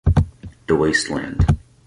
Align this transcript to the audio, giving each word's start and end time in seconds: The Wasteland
The 0.65 0.73
Wasteland 0.75 1.45